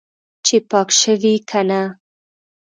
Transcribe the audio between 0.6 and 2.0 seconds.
پاک شوی که نه.